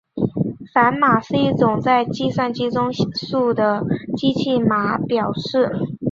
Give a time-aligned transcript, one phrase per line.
[0.73, 3.85] 反码是一种在计算机中数的
[4.17, 5.89] 机器码表示。